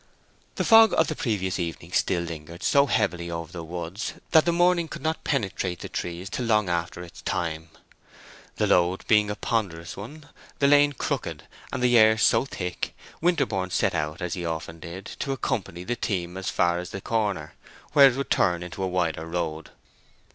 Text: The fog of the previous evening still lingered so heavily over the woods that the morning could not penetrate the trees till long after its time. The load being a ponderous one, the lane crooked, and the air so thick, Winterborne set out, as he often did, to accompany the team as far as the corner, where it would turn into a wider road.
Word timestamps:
The 0.55 0.63
fog 0.63 0.95
of 0.97 1.09
the 1.09 1.15
previous 1.15 1.59
evening 1.59 1.91
still 1.91 2.23
lingered 2.23 2.63
so 2.63 2.87
heavily 2.87 3.29
over 3.29 3.51
the 3.51 3.63
woods 3.63 4.15
that 4.31 4.45
the 4.45 4.51
morning 4.51 4.87
could 4.87 5.03
not 5.03 5.23
penetrate 5.23 5.81
the 5.81 5.89
trees 5.89 6.27
till 6.27 6.45
long 6.47 6.69
after 6.69 7.03
its 7.03 7.21
time. 7.21 7.69
The 8.55 8.65
load 8.65 9.05
being 9.05 9.29
a 9.29 9.35
ponderous 9.35 9.95
one, 9.95 10.25
the 10.57 10.65
lane 10.67 10.93
crooked, 10.93 11.43
and 11.71 11.83
the 11.83 11.99
air 11.99 12.17
so 12.17 12.45
thick, 12.45 12.97
Winterborne 13.21 13.69
set 13.69 13.93
out, 13.93 14.23
as 14.23 14.33
he 14.33 14.43
often 14.43 14.79
did, 14.79 15.05
to 15.19 15.33
accompany 15.33 15.83
the 15.83 15.95
team 15.95 16.35
as 16.35 16.49
far 16.49 16.79
as 16.79 16.89
the 16.89 16.99
corner, 16.99 17.53
where 17.93 18.07
it 18.09 18.15
would 18.17 18.31
turn 18.31 18.63
into 18.63 18.81
a 18.81 18.87
wider 18.87 19.27
road. 19.27 19.69